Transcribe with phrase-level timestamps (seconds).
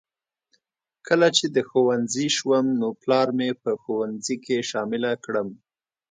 [1.07, 5.47] کله چې د ښوونځي شوم نو پلار مې په ښوونځي کې شامله کړم